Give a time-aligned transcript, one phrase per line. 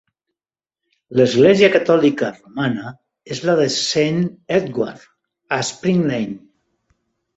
[1.19, 2.93] L'església catòlica romana
[3.35, 4.19] és la de Saint
[4.59, 5.05] Edward,
[5.59, 6.35] a Spring Lane.